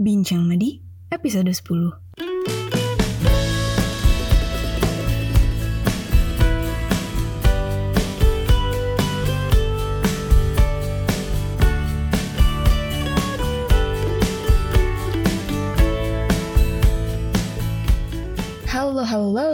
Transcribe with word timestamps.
Bincang 0.00 0.48
Madi, 0.48 0.80
episode 1.12 1.52
10. 1.52 1.92
Halo, 18.72 19.04
halo, 19.04 19.48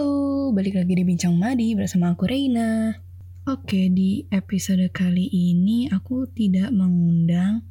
balik 0.55 0.79
lagi 0.79 0.95
di 0.95 1.03
Bincang 1.03 1.35
Madi 1.35 1.75
bersama 1.75 2.15
aku 2.15 2.23
Reina. 2.31 2.95
Oke, 3.51 3.91
di 3.91 4.31
episode 4.31 4.95
kali 4.95 5.27
ini 5.27 5.91
aku 5.91 6.31
tidak 6.31 6.71
mengundang 6.71 7.67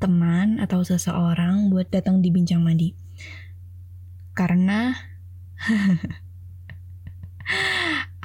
teman 0.00 0.56
atau 0.56 0.80
seseorang 0.80 1.68
buat 1.68 1.92
datang 1.92 2.24
di 2.24 2.32
Bincang 2.32 2.64
Madi. 2.64 2.96
Karena 4.32 4.96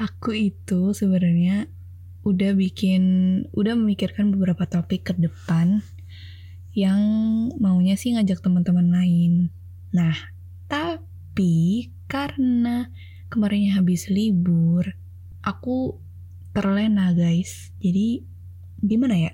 aku 0.08 0.32
itu 0.32 0.96
sebenarnya 0.96 1.68
udah 2.24 2.56
bikin, 2.56 3.04
udah 3.52 3.76
memikirkan 3.76 4.32
beberapa 4.32 4.64
topik 4.66 5.12
ke 5.12 5.14
depan 5.20 5.84
yang 6.72 7.00
maunya 7.60 8.00
sih 8.00 8.16
ngajak 8.16 8.40
teman-teman 8.40 8.90
lain. 8.90 9.52
Nah, 9.92 10.16
tapi 10.72 11.92
karena 12.08 12.88
kemarinnya 13.28 13.78
habis 13.78 14.08
libur, 14.08 14.96
aku 15.44 16.00
terlena 16.56 17.12
guys. 17.12 17.76
Jadi 17.84 18.24
gimana 18.80 19.20
ya? 19.20 19.32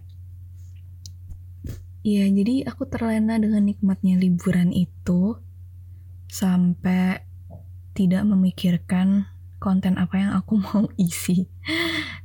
Ya, 2.02 2.26
jadi 2.26 2.66
aku 2.66 2.90
terlena 2.90 3.38
dengan 3.38 3.70
nikmatnya 3.70 4.18
liburan 4.18 4.74
itu 4.74 5.38
sampai 6.26 7.22
tidak 7.94 8.26
memikirkan 8.26 9.30
konten 9.62 10.02
apa 10.02 10.18
yang 10.18 10.32
aku 10.34 10.58
mau 10.66 10.90
isi. 10.98 11.46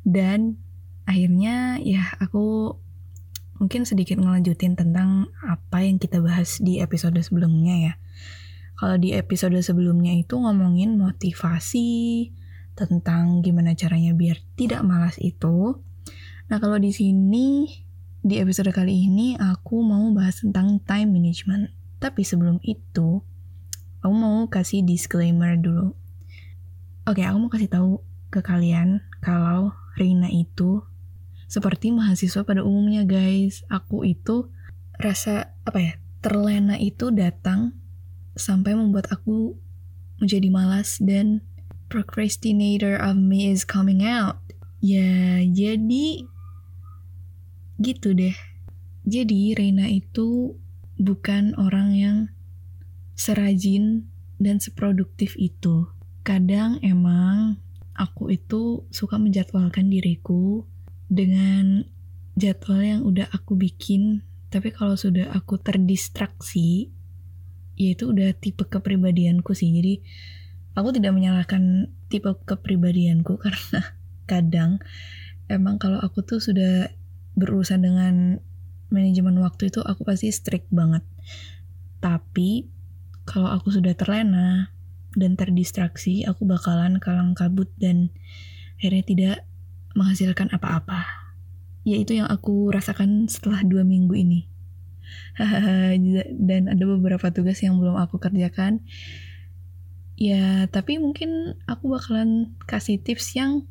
Dan 0.01 0.57
akhirnya 1.05 1.77
ya 1.85 2.17
aku 2.17 2.73
mungkin 3.61 3.85
sedikit 3.85 4.17
ngelanjutin 4.17 4.77
tentang 4.81 5.29
apa 5.45 5.85
yang 5.85 6.01
kita 6.01 6.25
bahas 6.25 6.57
di 6.57 6.81
episode 6.81 7.21
sebelumnya 7.21 7.93
ya. 7.93 7.95
Kalau 8.77 8.97
di 8.97 9.13
episode 9.13 9.57
sebelumnya 9.61 10.13
itu 10.17 10.37
ngomongin 10.37 10.97
motivasi 10.97 12.33
tentang 12.77 13.41
gimana 13.41 13.73
caranya 13.73 14.13
biar 14.13 14.41
tidak 14.57 14.85
malas 14.85 15.17
itu. 15.21 15.81
Nah, 16.53 16.61
kalau 16.61 16.77
di 16.77 16.93
sini 16.93 17.65
di 18.27 18.43
episode 18.43 18.75
kali 18.75 19.07
ini 19.07 19.39
aku 19.39 19.87
mau 19.87 20.03
bahas 20.11 20.43
tentang 20.43 20.83
time 20.83 21.15
management. 21.15 21.71
Tapi 22.03 22.27
sebelum 22.27 22.59
itu, 22.67 23.23
aku 24.03 24.15
mau 24.19 24.51
kasih 24.51 24.83
disclaimer 24.83 25.55
dulu. 25.55 25.95
Oke, 27.07 27.23
aku 27.23 27.39
mau 27.39 27.47
kasih 27.47 27.71
tahu 27.71 28.03
ke 28.35 28.43
kalian 28.43 28.99
kalau 29.23 29.71
Rina 29.95 30.27
itu 30.27 30.83
seperti 31.47 31.95
mahasiswa 31.95 32.43
pada 32.43 32.67
umumnya, 32.67 33.07
guys. 33.07 33.63
Aku 33.71 34.03
itu 34.03 34.51
rasa 34.99 35.55
apa 35.63 35.79
ya? 35.79 35.95
Terlena 36.19 36.75
itu 36.83 37.15
datang 37.15 37.79
sampai 38.35 38.75
membuat 38.75 39.07
aku 39.15 39.55
menjadi 40.19 40.51
malas 40.51 40.99
dan 40.99 41.47
procrastinator 41.87 42.99
of 42.99 43.15
me 43.15 43.47
is 43.47 43.63
coming 43.63 44.03
out. 44.03 44.43
Ya, 44.83 45.47
jadi 45.47 46.27
gitu 47.81 48.13
deh. 48.13 48.35
Jadi 49.07 49.55
Reina 49.55 49.87
itu 49.87 50.59
bukan 50.99 51.55
orang 51.57 51.95
yang 51.95 52.19
serajin 53.15 54.09
dan 54.37 54.59
seproduktif 54.59 55.39
itu. 55.39 55.87
Kadang 56.27 56.83
emang 56.83 57.63
aku 57.95 58.35
itu 58.35 58.85
suka 58.91 59.17
menjadwalkan 59.17 59.89
diriku 59.89 60.67
dengan 61.07 61.87
jadwal 62.37 62.83
yang 62.83 63.01
udah 63.07 63.31
aku 63.31 63.55
bikin, 63.57 64.27
tapi 64.51 64.75
kalau 64.75 64.99
sudah 64.99 65.33
aku 65.33 65.57
terdistraksi, 65.57 66.91
ya 67.77 67.93
itu 67.93 68.11
udah 68.11 68.33
tipe 68.37 68.65
kepribadianku 68.65 69.53
sih 69.53 69.69
jadi 69.69 70.01
aku 70.75 70.97
tidak 70.97 71.13
menyalahkan 71.13 71.93
tipe 72.09 72.33
kepribadianku 72.49 73.37
karena 73.45 73.81
kadang 74.25 74.81
emang 75.47 75.77
kalau 75.79 76.01
aku 76.01 76.25
tuh 76.25 76.41
sudah 76.41 76.91
berurusan 77.37 77.85
dengan 77.85 78.41
manajemen 78.89 79.37
waktu 79.45 79.69
itu 79.69 79.85
aku 79.85 80.03
pasti 80.03 80.33
strict 80.33 80.73
banget. 80.73 81.05
Tapi 82.01 82.67
kalau 83.29 83.53
aku 83.53 83.75
sudah 83.75 83.93
terlena 83.93 84.73
dan 85.17 85.35
terdistraksi 85.35 86.25
aku 86.25 86.49
bakalan 86.49 87.01
kalang 87.03 87.37
kabut 87.37 87.69
dan 87.77 88.13
akhirnya 88.81 89.05
tidak 89.05 89.37
menghasilkan 89.97 90.53
apa-apa. 90.53 91.05
Yaitu 91.87 92.19
yang 92.19 92.29
aku 92.29 92.69
rasakan 92.73 93.31
setelah 93.31 93.63
dua 93.63 93.87
minggu 93.87 94.13
ini. 94.17 94.41
Dan 96.49 96.67
ada 96.67 96.83
beberapa 96.83 97.31
tugas 97.31 97.63
yang 97.63 97.79
belum 97.79 97.95
aku 97.95 98.19
kerjakan. 98.19 98.83
Ya 100.19 100.67
tapi 100.67 100.99
mungkin 100.99 101.61
aku 101.71 101.95
bakalan 101.95 102.59
kasih 102.67 102.99
tips 102.99 103.39
yang 103.39 103.65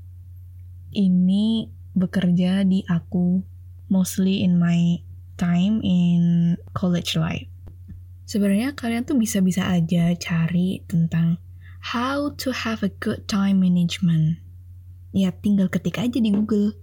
ini 0.96 1.70
bekerja 1.92 2.64
di 2.64 2.88
aku 2.88 3.44
mostly 3.92 4.42
in 4.42 4.58
my 4.58 5.02
time 5.36 5.84
in 5.84 6.56
college 6.74 7.18
life 7.18 7.50
sebenarnya 8.26 8.74
kalian 8.74 9.06
tuh 9.06 9.18
bisa-bisa 9.20 9.68
aja 9.68 10.14
cari 10.18 10.82
tentang 10.90 11.38
how 11.94 12.34
to 12.34 12.50
have 12.50 12.82
a 12.82 12.92
good 13.02 13.28
time 13.30 13.62
management 13.62 14.42
ya 15.14 15.30
tinggal 15.32 15.70
ketik 15.70 16.02
aja 16.02 16.18
di 16.18 16.32
Google 16.34 16.74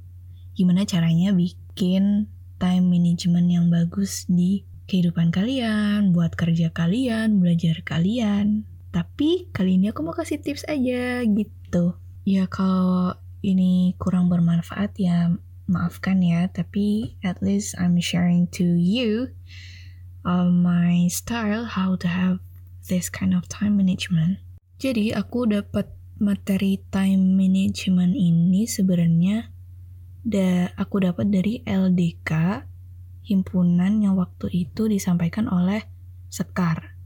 gimana 0.52 0.84
caranya 0.84 1.32
bikin 1.32 2.28
time 2.62 2.86
management 2.86 3.48
yang 3.50 3.66
bagus 3.72 4.22
di 4.30 4.62
kehidupan 4.86 5.32
kalian, 5.32 6.12
buat 6.12 6.36
kerja 6.36 6.68
kalian, 6.68 7.40
belajar 7.40 7.80
kalian. 7.82 8.68
Tapi 8.92 9.48
kali 9.50 9.80
ini 9.80 9.88
aku 9.88 10.04
mau 10.04 10.12
kasih 10.12 10.38
tips 10.38 10.68
aja 10.68 11.24
gitu. 11.24 11.96
Ya 12.28 12.44
kalau 12.46 13.16
ini 13.40 13.96
kurang 13.98 14.28
bermanfaat 14.28 14.94
ya 15.00 15.32
maafkan 15.72 16.20
ya, 16.20 16.46
tapi 16.52 17.16
at 17.24 17.40
least 17.40 17.72
I'm 17.80 17.96
sharing 17.98 18.52
to 18.60 18.76
you 18.76 19.32
uh, 20.28 20.52
my 20.52 21.08
style 21.08 21.64
how 21.64 21.96
to 21.96 22.08
have 22.08 22.44
this 22.92 23.08
kind 23.08 23.32
of 23.32 23.48
time 23.48 23.80
management. 23.80 24.44
Jadi 24.76 25.16
aku 25.16 25.48
dapat 25.48 25.88
materi 26.20 26.82
time 26.92 27.34
management 27.34 28.14
ini 28.14 28.68
sebenarnya 28.68 29.50
da 30.22 30.70
aku 30.78 31.02
dapat 31.02 31.34
dari 31.34 31.64
LDK 31.66 32.62
himpunan 33.26 34.02
yang 34.02 34.14
waktu 34.18 34.66
itu 34.68 34.86
disampaikan 34.86 35.50
oleh 35.50 35.82
Sekar 36.32 36.96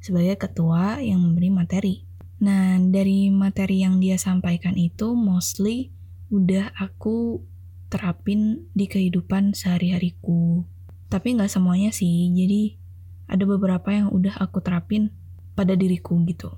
sebagai 0.00 0.38
ketua 0.40 1.02
yang 1.02 1.20
memberi 1.20 1.50
materi. 1.52 1.94
Nah, 2.40 2.80
dari 2.80 3.28
materi 3.28 3.84
yang 3.84 4.00
dia 4.00 4.16
sampaikan 4.16 4.72
itu 4.78 5.12
mostly 5.12 5.92
udah 6.32 6.72
aku 6.78 7.44
terapin 7.90 8.70
di 8.72 8.86
kehidupan 8.86 9.52
sehari-hariku. 9.52 10.64
Tapi 11.10 11.34
nggak 11.34 11.50
semuanya 11.50 11.90
sih, 11.90 12.30
jadi 12.30 12.78
ada 13.26 13.44
beberapa 13.44 13.90
yang 13.90 14.14
udah 14.14 14.38
aku 14.38 14.62
terapin 14.62 15.10
pada 15.58 15.74
diriku 15.74 16.14
gitu. 16.24 16.54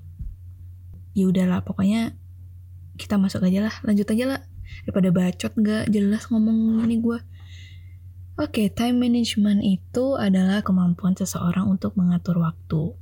Ya 1.17 1.29
udahlah, 1.29 1.65
pokoknya 1.65 2.15
kita 3.01 3.17
masuk 3.17 3.43
aja 3.49 3.73
lah, 3.73 3.75
lanjut 3.83 4.07
aja 4.13 4.25
lah. 4.29 4.41
Daripada 4.85 5.09
bacot 5.13 5.53
nggak 5.57 5.89
jelas 5.89 6.29
ngomong 6.29 6.85
ini 6.85 7.01
gue. 7.01 7.19
Oke, 8.41 8.65
okay, 8.65 8.67
time 8.73 8.97
management 8.97 9.61
itu 9.61 10.17
adalah 10.17 10.65
kemampuan 10.65 11.13
seseorang 11.13 11.69
untuk 11.69 11.93
mengatur 12.01 12.41
waktu. 12.41 12.97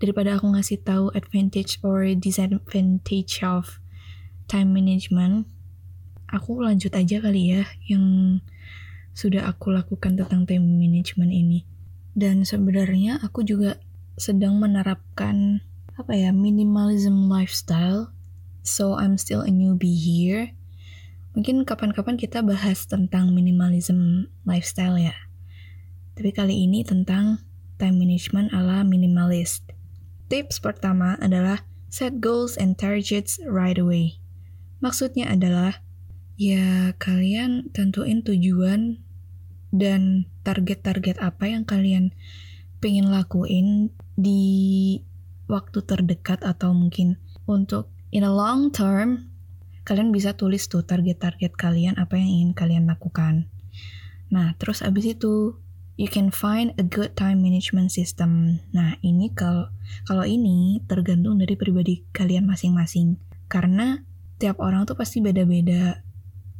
Daripada 0.00 0.40
aku 0.40 0.52
ngasih 0.52 0.80
tahu 0.80 1.12
advantage 1.12 1.76
or 1.84 2.04
disadvantage 2.16 3.40
of 3.44 3.80
time 4.48 4.72
management, 4.72 5.48
aku 6.36 6.60
lanjut 6.60 6.92
aja 6.92 7.24
kali 7.24 7.56
ya 7.56 7.64
yang 7.88 8.38
sudah 9.16 9.48
aku 9.48 9.72
lakukan 9.72 10.20
tentang 10.20 10.44
time 10.44 10.64
management 10.76 11.32
ini. 11.32 11.64
Dan 12.12 12.44
sebenarnya 12.44 13.24
aku 13.24 13.40
juga 13.44 13.80
sedang 14.20 14.60
menerapkan 14.60 15.64
apa 15.96 16.12
ya 16.12 16.30
minimalism 16.36 17.32
lifestyle. 17.32 18.12
So 18.60 19.00
I'm 19.00 19.16
still 19.16 19.40
a 19.40 19.52
newbie 19.52 19.96
here 19.96 20.56
Mungkin 21.36 21.68
kapan-kapan 21.68 22.16
kita 22.16 22.40
bahas 22.40 22.88
tentang 22.88 23.36
minimalism 23.36 24.32
lifestyle 24.48 24.96
ya. 24.96 25.12
Tapi 26.16 26.32
kali 26.32 26.64
ini 26.64 26.80
tentang 26.80 27.44
time 27.76 28.00
management 28.00 28.56
ala 28.56 28.80
minimalist. 28.88 29.68
Tips 30.32 30.56
pertama 30.64 31.20
adalah 31.20 31.60
set 31.92 32.24
goals 32.24 32.56
and 32.56 32.80
targets 32.80 33.36
right 33.44 33.76
away. 33.76 34.16
Maksudnya 34.80 35.28
adalah 35.28 35.84
ya 36.36 36.92
kalian 37.00 37.72
tentuin 37.72 38.20
tujuan 38.20 39.00
dan 39.72 40.28
target-target 40.44 41.20
apa 41.20 41.48
yang 41.48 41.64
kalian 41.64 42.12
pengen 42.80 43.08
lakuin 43.08 43.90
di 44.16 45.00
waktu 45.48 45.80
terdekat 45.84 46.44
atau 46.44 46.76
mungkin 46.76 47.16
untuk 47.48 47.88
in 48.12 48.26
a 48.26 48.32
long 48.32 48.70
term, 48.72 49.32
kalian 49.86 50.10
bisa 50.10 50.34
tulis 50.34 50.66
tuh 50.66 50.82
target-target 50.84 51.54
kalian 51.54 51.94
apa 51.96 52.18
yang 52.18 52.28
ingin 52.28 52.52
kalian 52.52 52.84
lakukan. 52.88 53.48
Nah, 54.28 54.54
terus 54.58 54.82
abis 54.82 55.16
itu 55.16 55.56
you 55.96 56.10
can 56.10 56.28
find 56.34 56.74
a 56.76 56.84
good 56.84 57.14
time 57.14 57.40
management 57.40 57.94
system. 57.94 58.60
Nah, 58.74 58.98
ini 59.00 59.32
kalau 59.32 59.70
kalau 60.04 60.26
ini 60.26 60.82
tergantung 60.84 61.38
dari 61.38 61.54
pribadi 61.54 62.04
kalian 62.12 62.44
masing-masing. 62.44 63.16
Karena 63.46 64.02
tiap 64.42 64.58
orang 64.58 64.84
tuh 64.84 64.98
pasti 64.98 65.22
beda-beda 65.22 66.05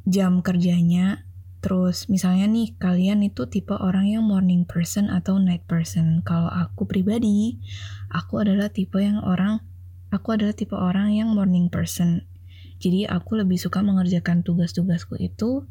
jam 0.07 0.41
kerjanya. 0.41 1.27
Terus 1.61 2.07
misalnya 2.07 2.47
nih 2.47 2.79
kalian 2.79 3.27
itu 3.27 3.51
tipe 3.51 3.75
orang 3.75 4.07
yang 4.07 4.23
morning 4.23 4.63
person 4.63 5.11
atau 5.11 5.43
night 5.43 5.67
person. 5.67 6.23
Kalau 6.23 6.47
aku 6.47 6.87
pribadi, 6.87 7.59
aku 8.09 8.47
adalah 8.47 8.71
tipe 8.71 9.03
yang 9.03 9.19
orang 9.19 9.67
aku 10.15 10.39
adalah 10.39 10.55
tipe 10.55 10.79
orang 10.79 11.13
yang 11.13 11.35
morning 11.35 11.67
person. 11.67 12.23
Jadi 12.79 13.09
aku 13.09 13.41
lebih 13.41 13.59
suka 13.59 13.83
mengerjakan 13.83 14.47
tugas-tugasku 14.47 15.19
itu 15.19 15.67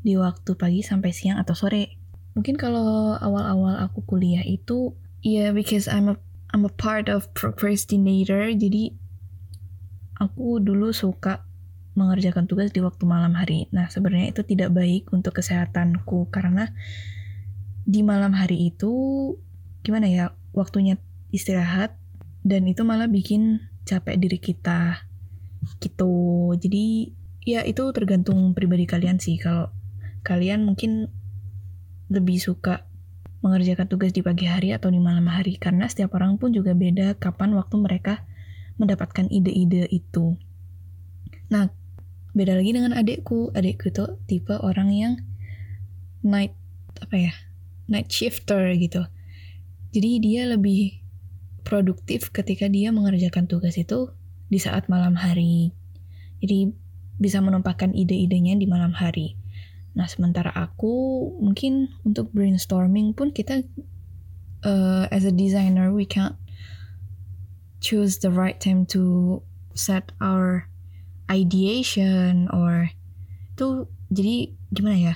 di 0.00 0.14
waktu 0.16 0.54
pagi 0.56 0.80
sampai 0.86 1.10
siang 1.10 1.42
atau 1.42 1.52
sore. 1.58 1.98
Mungkin 2.38 2.54
kalau 2.54 3.18
awal-awal 3.18 3.80
aku 3.82 4.06
kuliah 4.06 4.46
itu 4.46 4.94
ya 5.20 5.48
yeah, 5.48 5.50
because 5.50 5.90
I'm 5.90 6.08
a 6.08 6.16
I'm 6.54 6.62
a 6.66 6.72
part 6.72 7.10
of 7.10 7.30
procrastinator 7.34 8.54
jadi 8.54 8.94
aku 10.18 10.62
dulu 10.62 10.94
suka 10.94 11.44
mengerjakan 11.98 12.46
tugas 12.46 12.70
di 12.70 12.80
waktu 12.80 13.02
malam 13.04 13.34
hari. 13.34 13.66
Nah, 13.74 13.90
sebenarnya 13.90 14.30
itu 14.32 14.42
tidak 14.46 14.70
baik 14.70 15.10
untuk 15.10 15.42
kesehatanku 15.42 16.30
karena 16.30 16.70
di 17.84 18.06
malam 18.06 18.36
hari 18.36 18.70
itu 18.70 18.92
gimana 19.82 20.06
ya 20.06 20.36
waktunya 20.52 21.00
istirahat 21.34 21.96
dan 22.46 22.68
itu 22.68 22.84
malah 22.86 23.08
bikin 23.10 23.66
capek 23.88 24.20
diri 24.20 24.38
kita 24.38 25.02
gitu 25.80 26.52
jadi 26.56 27.10
ya 27.44 27.60
itu 27.64 27.82
tergantung 27.96 28.52
pribadi 28.52 28.84
kalian 28.84 29.18
sih 29.18 29.40
kalau 29.40 29.72
kalian 30.22 30.64
mungkin 30.64 31.08
lebih 32.12 32.36
suka 32.38 32.84
mengerjakan 33.40 33.88
tugas 33.88 34.12
di 34.12 34.20
pagi 34.20 34.44
hari 34.44 34.76
atau 34.76 34.92
di 34.92 35.00
malam 35.00 35.24
hari 35.32 35.56
karena 35.56 35.88
setiap 35.88 36.12
orang 36.20 36.36
pun 36.36 36.52
juga 36.52 36.76
beda 36.76 37.16
kapan 37.16 37.56
waktu 37.56 37.80
mereka 37.80 38.28
mendapatkan 38.76 39.28
ide-ide 39.32 39.88
itu. 39.88 40.36
Nah, 41.48 41.72
beda 42.32 42.56
lagi 42.58 42.70
dengan 42.74 42.94
adikku. 42.94 43.50
Adikku 43.52 43.90
itu 43.90 44.04
tipe 44.26 44.54
orang 44.58 44.90
yang 44.94 45.14
night 46.22 46.54
apa 47.00 47.16
ya? 47.16 47.32
night 47.90 48.06
shifter 48.06 48.70
gitu. 48.78 49.02
Jadi 49.90 50.22
dia 50.22 50.46
lebih 50.46 51.02
produktif 51.66 52.30
ketika 52.30 52.70
dia 52.70 52.94
mengerjakan 52.94 53.50
tugas 53.50 53.74
itu 53.74 54.14
di 54.46 54.62
saat 54.62 54.86
malam 54.86 55.18
hari. 55.18 55.74
Jadi 56.38 56.70
bisa 57.18 57.42
menumpahkan 57.42 57.92
ide-idenya 57.92 58.56
di 58.56 58.70
malam 58.70 58.94
hari. 58.94 59.36
Nah, 59.98 60.06
sementara 60.06 60.54
aku 60.54 61.26
mungkin 61.42 61.90
untuk 62.06 62.30
brainstorming 62.30 63.12
pun 63.12 63.34
kita 63.34 63.66
uh, 64.62 65.10
as 65.10 65.26
a 65.26 65.34
designer 65.34 65.90
we 65.90 66.06
can't 66.06 66.38
choose 67.82 68.22
the 68.22 68.30
right 68.30 68.62
time 68.62 68.86
to 68.86 69.42
set 69.74 70.14
our 70.22 70.69
ideation 71.30 72.50
or 72.50 72.90
itu 73.54 73.86
jadi 74.10 74.50
gimana 74.74 74.98
ya 74.98 75.14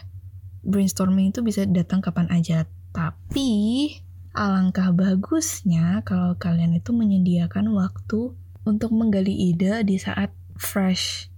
brainstorming 0.64 1.34
itu 1.34 1.42
bisa 1.42 1.66
datang 1.66 2.00
kapan 2.00 2.30
aja 2.30 2.70
tapi 2.94 3.90
alangkah 4.34 4.90
bagusnya 4.90 6.02
kalau 6.06 6.34
kalian 6.38 6.74
itu 6.78 6.90
menyediakan 6.90 7.74
waktu 7.74 8.34
untuk 8.64 8.90
menggali 8.90 9.30
ide 9.30 9.84
di 9.86 10.00
saat 10.00 10.34
fresh. 10.56 11.30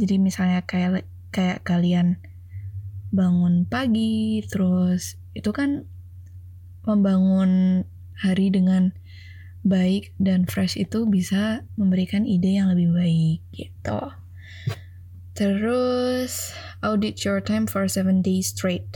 Jadi 0.00 0.16
misalnya 0.16 0.64
kayak 0.64 1.04
kayak 1.28 1.66
kalian 1.66 2.16
bangun 3.12 3.64
pagi 3.64 4.44
terus 4.48 5.16
itu 5.32 5.48
kan 5.52 5.88
membangun 6.84 7.84
hari 8.16 8.48
dengan 8.52 8.96
baik 9.66 10.14
dan 10.22 10.46
fresh 10.46 10.78
itu 10.78 11.04
bisa 11.06 11.66
memberikan 11.74 12.24
ide 12.24 12.58
yang 12.58 12.70
lebih 12.70 12.94
baik 12.94 13.38
gitu. 13.52 14.00
Terus 15.38 16.50
audit 16.82 17.22
your 17.22 17.38
time 17.38 17.70
for 17.70 17.86
seven 17.86 18.22
days 18.22 18.50
straight. 18.50 18.86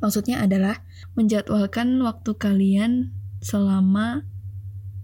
Maksudnya 0.00 0.40
adalah 0.40 0.80
menjadwalkan 1.12 2.00
waktu 2.00 2.32
kalian 2.40 3.12
selama 3.44 4.24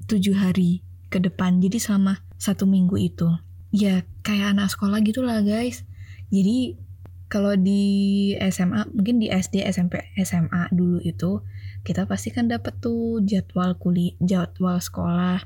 tujuh 0.08 0.38
hari 0.38 0.80
ke 1.12 1.20
depan. 1.20 1.60
Jadi 1.60 1.76
selama 1.82 2.24
satu 2.40 2.64
minggu 2.64 2.96
itu. 2.96 3.28
Ya 3.74 4.08
kayak 4.24 4.56
anak 4.56 4.72
sekolah 4.72 5.04
gitulah 5.04 5.44
guys. 5.44 5.84
Jadi 6.32 6.80
kalau 7.26 7.58
di 7.58 8.34
SMA, 8.38 8.86
mungkin 8.94 9.18
di 9.18 9.26
SD, 9.26 9.66
SMP, 9.66 9.98
SMA 10.22 10.70
dulu 10.70 11.02
itu, 11.02 11.42
kita 11.82 12.06
pasti 12.06 12.30
kan 12.30 12.46
dapat 12.46 12.78
tuh 12.78 13.22
jadwal 13.26 13.74
kuliah, 13.78 14.14
jadwal 14.22 14.78
sekolah 14.78 15.42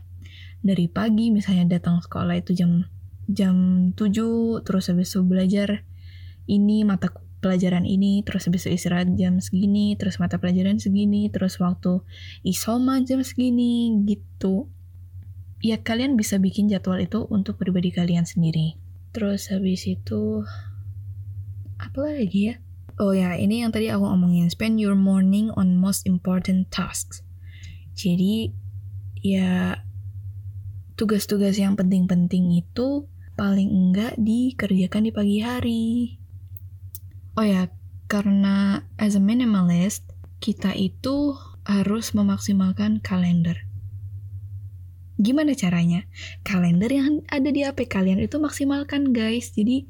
dari 0.61 0.93
pagi 0.93 1.33
misalnya 1.33 1.81
datang 1.81 2.05
sekolah 2.05 2.37
itu 2.37 2.53
jam 2.53 2.85
jam 3.31 3.57
7 3.97 4.61
terus 4.65 4.93
habis 4.93 5.09
itu 5.09 5.25
belajar 5.25 5.89
ini 6.45 6.85
mata 6.85 7.09
pelajaran 7.41 7.89
ini 7.89 8.21
terus 8.21 8.45
habis 8.45 8.69
itu 8.69 8.77
istirahat 8.77 9.17
jam 9.17 9.41
segini 9.41 9.97
terus 9.97 10.21
mata 10.21 10.37
pelajaran 10.37 10.77
segini 10.77 11.33
terus 11.33 11.57
waktu 11.57 12.05
isoma 12.45 13.01
jam 13.01 13.25
segini 13.25 14.05
gitu 14.05 14.69
ya 15.65 15.81
kalian 15.81 16.17
bisa 16.17 16.37
bikin 16.37 16.69
jadwal 16.69 17.01
itu 17.01 17.25
untuk 17.29 17.57
pribadi 17.61 17.93
kalian 17.93 18.25
sendiri. 18.25 18.77
Terus 19.13 19.53
habis 19.53 19.85
itu 19.89 20.45
apa 21.81 22.05
lagi 22.05 22.53
ya? 22.53 22.55
Oh 23.01 23.17
ya, 23.17 23.33
ini 23.33 23.65
yang 23.65 23.73
tadi 23.73 23.89
aku 23.89 24.05
omongin, 24.05 24.53
spend 24.53 24.77
your 24.77 24.93
morning 24.93 25.49
on 25.57 25.81
most 25.81 26.05
important 26.05 26.69
tasks. 26.69 27.25
Jadi 27.97 28.53
ya 29.25 29.81
tugas-tugas 31.01 31.57
yang 31.57 31.81
penting-penting 31.81 32.61
itu 32.61 33.09
paling 33.41 33.73
enggak 33.73 34.21
dikerjakan 34.21 35.09
di 35.09 35.13
pagi 35.17 35.39
hari. 35.41 35.89
Oh 37.41 37.47
ya, 37.49 37.73
karena 38.05 38.85
as 39.01 39.17
a 39.17 39.23
minimalist, 39.23 40.05
kita 40.45 40.77
itu 40.77 41.41
harus 41.65 42.13
memaksimalkan 42.13 43.01
kalender. 43.01 43.65
Gimana 45.21 45.57
caranya? 45.57 46.05
Kalender 46.45 46.89
yang 46.93 47.25
ada 47.29 47.49
di 47.49 47.65
HP 47.65 47.89
kalian 47.89 48.21
itu 48.21 48.37
maksimalkan 48.37 49.13
guys. 49.13 49.53
Jadi 49.53 49.89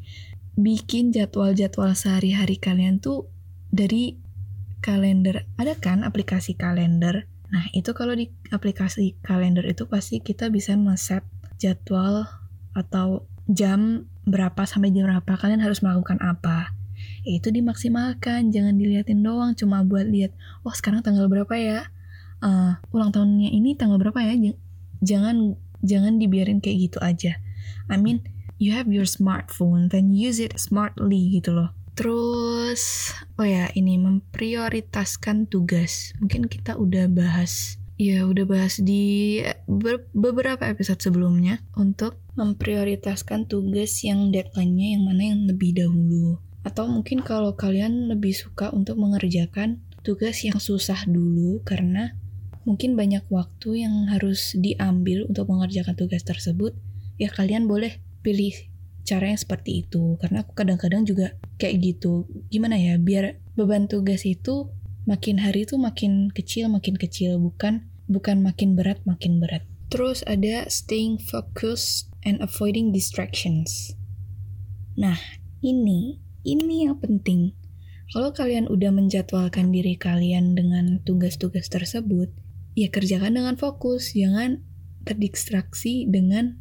bikin 0.58 1.14
jadwal-jadwal 1.14 1.94
sehari-hari 1.94 2.58
kalian 2.58 2.98
tuh 2.98 3.30
dari 3.70 4.18
kalender. 4.82 5.46
Ada 5.60 5.78
kan 5.78 6.02
aplikasi 6.02 6.56
kalender? 6.56 7.28
Nah, 7.50 7.66
itu 7.74 7.90
kalau 7.92 8.14
di 8.14 8.30
aplikasi 8.54 9.18
kalender 9.22 9.66
itu 9.66 9.86
pasti 9.90 10.22
kita 10.22 10.48
bisa 10.48 10.74
nge-set 10.74 11.26
jadwal 11.58 12.26
atau 12.72 13.26
jam 13.50 14.06
berapa 14.24 14.62
sampai 14.62 14.94
jam 14.94 15.10
berapa 15.10 15.32
kalian 15.34 15.62
harus 15.62 15.82
melakukan 15.82 16.22
apa. 16.22 16.72
Itu 17.26 17.50
dimaksimalkan, 17.50 18.54
jangan 18.54 18.78
diliatin 18.78 19.20
doang 19.20 19.52
cuma 19.58 19.82
buat 19.82 20.06
lihat, 20.06 20.32
oh 20.62 20.72
sekarang 20.72 21.02
tanggal 21.02 21.26
berapa 21.26 21.52
ya? 21.58 21.90
Uh, 22.40 22.80
ulang 22.94 23.12
tahunnya 23.12 23.52
ini 23.52 23.76
tanggal 23.76 24.00
berapa 24.00 24.16
ya? 24.24 24.54
jangan 25.00 25.56
jangan 25.80 26.20
dibiarin 26.20 26.60
kayak 26.60 26.92
gitu 26.92 26.98
aja 27.00 27.40
I 27.88 27.96
mean 27.96 28.22
you 28.60 28.76
have 28.76 28.92
your 28.92 29.08
smartphone 29.08 29.88
then 29.88 30.12
use 30.12 30.36
it 30.36 30.52
smartly 30.60 31.32
gitu 31.32 31.56
loh. 31.56 31.72
Terus 31.96 33.10
oh 33.40 33.48
ya 33.48 33.72
ini 33.72 33.96
memprioritaskan 33.96 35.48
tugas. 35.48 36.12
Mungkin 36.20 36.46
kita 36.46 36.76
udah 36.76 37.08
bahas 37.08 37.80
ya 38.00 38.24
udah 38.24 38.48
bahas 38.48 38.80
di 38.80 39.40
beberapa 40.12 40.64
episode 40.64 41.04
sebelumnya 41.04 41.60
untuk 41.76 42.16
memprioritaskan 42.36 43.44
tugas 43.44 44.00
yang 44.00 44.32
deadline-nya 44.32 44.96
yang 44.96 45.02
mana 45.04 45.22
yang 45.36 45.44
lebih 45.44 45.76
dahulu. 45.76 46.40
Atau 46.64 46.88
mungkin 46.88 47.20
kalau 47.20 47.52
kalian 47.56 48.08
lebih 48.08 48.32
suka 48.32 48.72
untuk 48.72 48.96
mengerjakan 48.96 49.84
tugas 50.00 50.40
yang 50.40 50.56
susah 50.56 51.04
dulu 51.04 51.60
karena 51.60 52.16
mungkin 52.64 52.96
banyak 52.96 53.24
waktu 53.28 53.84
yang 53.84 54.08
harus 54.08 54.56
diambil 54.56 55.28
untuk 55.28 55.52
mengerjakan 55.52 55.92
tugas 55.96 56.24
tersebut, 56.24 56.72
ya 57.20 57.28
kalian 57.28 57.68
boleh 57.68 58.00
pilih 58.20 58.52
cara 59.04 59.32
yang 59.32 59.40
seperti 59.40 59.86
itu. 59.86 60.16
Karena 60.20 60.46
aku 60.46 60.54
kadang-kadang 60.54 61.02
juga 61.08 61.36
kayak 61.58 61.80
gitu. 61.82 62.30
Gimana 62.52 62.78
ya, 62.78 62.96
biar 62.96 63.40
beban 63.58 63.90
tugas 63.90 64.22
itu 64.22 64.70
makin 65.08 65.42
hari 65.42 65.66
itu 65.66 65.74
makin 65.80 66.30
kecil, 66.30 66.70
makin 66.70 66.94
kecil. 66.94 67.40
Bukan 67.40 67.90
bukan 68.06 68.42
makin 68.42 68.78
berat, 68.78 69.02
makin 69.06 69.42
berat. 69.42 69.66
Terus 69.90 70.22
ada 70.26 70.70
staying 70.70 71.18
focused 71.18 72.10
and 72.22 72.38
avoiding 72.38 72.94
distractions. 72.94 73.98
Nah, 74.94 75.18
ini, 75.64 76.22
ini 76.46 76.86
yang 76.86 77.02
penting. 77.02 77.58
Kalau 78.10 78.34
kalian 78.34 78.66
udah 78.66 78.90
menjadwalkan 78.90 79.70
diri 79.70 79.94
kalian 79.94 80.58
dengan 80.58 80.98
tugas-tugas 81.06 81.70
tersebut, 81.70 82.30
ya 82.74 82.90
kerjakan 82.90 83.38
dengan 83.38 83.54
fokus, 83.54 84.14
jangan 84.18 84.62
terdistraksi 85.06 86.10
dengan 86.10 86.58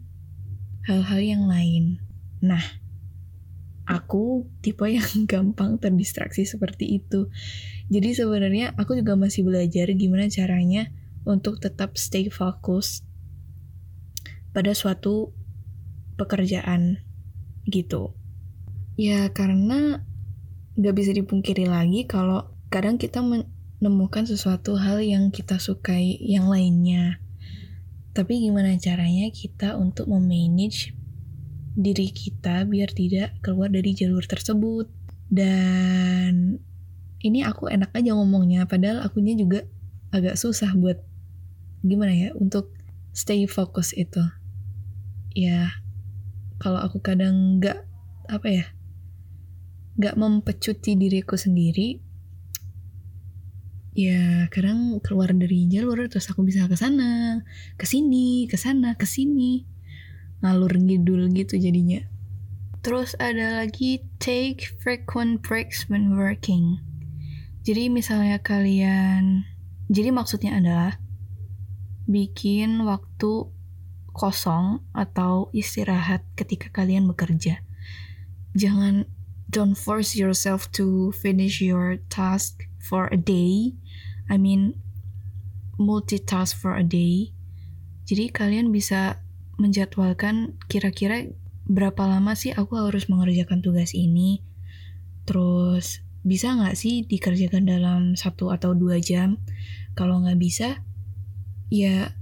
hal-hal 0.89 1.21
yang 1.21 1.45
lain. 1.45 2.01
Nah, 2.41 2.65
aku 3.85 4.49
tipe 4.65 4.89
yang 4.89 5.05
gampang 5.31 5.77
terdistraksi 5.77 6.49
seperti 6.49 6.97
itu. 6.97 7.29
Jadi 7.93 8.17
sebenarnya 8.17 8.73
aku 8.73 8.97
juga 8.97 9.13
masih 9.13 9.45
belajar 9.45 9.93
gimana 9.93 10.25
caranya 10.33 10.89
untuk 11.29 11.61
tetap 11.61 11.93
stay 11.93 12.33
fokus 12.33 13.05
pada 14.49 14.73
suatu 14.73 15.29
pekerjaan 16.17 17.05
gitu. 17.69 18.17
Ya 18.97 19.29
karena 19.29 20.01
gak 20.73 20.95
bisa 20.97 21.13
dipungkiri 21.13 21.69
lagi 21.69 22.09
kalau 22.09 22.49
kadang 22.73 22.97
kita 22.97 23.21
menemukan 23.21 24.25
sesuatu 24.25 24.73
hal 24.73 25.05
yang 25.05 25.29
kita 25.29 25.61
sukai 25.61 26.17
yang 26.17 26.49
lainnya. 26.49 27.21
Tapi 28.19 28.43
gimana 28.43 28.75
caranya 28.75 29.31
kita 29.31 29.79
untuk 29.79 30.11
memanage 30.11 30.91
diri 31.71 32.11
kita 32.11 32.67
biar 32.67 32.91
tidak 32.91 33.39
keluar 33.39 33.71
dari 33.71 33.95
jalur 33.95 34.27
tersebut. 34.27 34.91
Dan 35.31 36.59
ini 37.23 37.47
aku 37.47 37.71
enak 37.71 37.95
aja 37.95 38.11
ngomongnya, 38.11 38.67
padahal 38.67 39.07
akunya 39.07 39.39
juga 39.39 39.63
agak 40.11 40.35
susah 40.35 40.75
buat 40.75 40.99
gimana 41.79 42.11
ya 42.11 42.29
untuk 42.35 42.75
stay 43.15 43.47
fokus 43.47 43.95
itu. 43.95 44.19
Ya, 45.31 45.79
kalau 46.59 46.83
aku 46.83 46.99
kadang 46.99 47.63
nggak 47.63 47.87
apa 48.27 48.47
ya 48.51 48.65
gak 49.99 50.15
mempecuti 50.15 50.95
diriku 50.95 51.35
sendiri 51.35 51.99
ya 53.97 54.45
kadang 54.53 55.01
keluar 55.01 55.33
dari 55.33 55.65
jalur 55.65 56.05
terus 56.07 56.29
aku 56.29 56.45
bisa 56.45 56.69
ke 56.69 56.77
sana 56.77 57.41
ke 57.75 57.85
sini 57.89 58.45
ke 58.45 58.55
sana 58.55 58.93
ke 58.95 59.05
sini. 59.09 59.65
Ngalur 60.39 60.71
ngidul 60.79 61.27
gitu 61.35 61.59
jadinya. 61.59 61.99
Terus 62.79 63.11
ada 63.19 63.59
lagi 63.59 64.07
take 64.23 64.71
frequent 64.79 65.43
breaks 65.43 65.91
when 65.91 66.15
working. 66.15 66.79
Jadi 67.67 67.91
misalnya 67.91 68.39
kalian 68.39 69.43
jadi 69.91 70.15
maksudnya 70.15 70.55
adalah 70.55 70.95
bikin 72.07 72.87
waktu 72.87 73.51
kosong 74.15 74.85
atau 74.95 75.51
istirahat 75.51 76.23
ketika 76.39 76.71
kalian 76.71 77.03
bekerja. 77.09 77.59
Jangan 78.55 79.09
don't 79.49 79.75
force 79.75 80.13
yourself 80.13 80.69
to 80.71 81.11
finish 81.11 81.59
your 81.59 81.97
task 82.07 82.68
for 82.79 83.11
a 83.11 83.19
day. 83.19 83.75
I 84.31 84.39
mean, 84.39 84.79
multitask 85.79 86.55
for 86.55 86.75
a 86.75 86.83
day. 86.83 87.35
Jadi 88.09 88.33
kalian 88.33 88.73
bisa 88.73 89.21
menjadwalkan 89.59 90.57
kira-kira 90.71 91.29
berapa 91.69 92.09
lama 92.09 92.33
sih 92.33 92.49
aku 92.49 92.79
harus 92.79 93.05
mengerjakan 93.11 93.61
tugas 93.61 93.93
ini. 93.93 94.41
Terus 95.29 96.01
bisa 96.25 96.51
nggak 96.57 96.75
sih 96.75 97.05
dikerjakan 97.05 97.63
dalam 97.69 98.01
satu 98.17 98.49
atau 98.49 98.73
dua 98.73 98.97
jam? 98.97 99.37
Kalau 99.93 100.19
nggak 100.25 100.39
bisa, 100.41 100.81
ya 101.69 102.15